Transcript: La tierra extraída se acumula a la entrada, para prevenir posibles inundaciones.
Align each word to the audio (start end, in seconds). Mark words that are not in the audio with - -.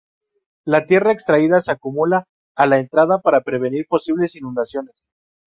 La 0.65 0.87
tierra 0.87 1.11
extraída 1.11 1.61
se 1.61 1.71
acumula 1.73 2.25
a 2.55 2.65
la 2.65 2.79
entrada, 2.79 3.21
para 3.21 3.41
prevenir 3.43 3.85
posibles 3.87 4.35
inundaciones. 4.35 4.95